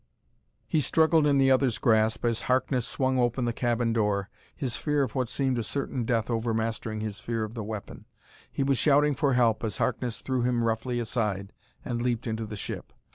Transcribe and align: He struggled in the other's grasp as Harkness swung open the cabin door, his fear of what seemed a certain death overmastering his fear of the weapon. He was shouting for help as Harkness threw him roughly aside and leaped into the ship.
He 0.65 0.81
struggled 0.81 1.27
in 1.27 1.37
the 1.37 1.51
other's 1.51 1.77
grasp 1.77 2.25
as 2.25 2.41
Harkness 2.41 2.87
swung 2.87 3.19
open 3.19 3.45
the 3.45 3.53
cabin 3.53 3.93
door, 3.93 4.31
his 4.55 4.75
fear 4.75 5.03
of 5.03 5.13
what 5.13 5.29
seemed 5.29 5.59
a 5.59 5.63
certain 5.63 6.05
death 6.05 6.27
overmastering 6.27 7.01
his 7.01 7.19
fear 7.19 7.43
of 7.43 7.53
the 7.53 7.61
weapon. 7.63 8.05
He 8.51 8.63
was 8.63 8.79
shouting 8.79 9.13
for 9.13 9.33
help 9.33 9.63
as 9.63 9.77
Harkness 9.77 10.21
threw 10.21 10.41
him 10.41 10.63
roughly 10.63 10.99
aside 10.99 11.53
and 11.85 12.01
leaped 12.01 12.25
into 12.25 12.47
the 12.47 12.55
ship. 12.57 12.93